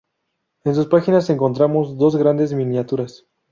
[0.63, 3.27] En sus páginas encontramos dos grandes miniaturas.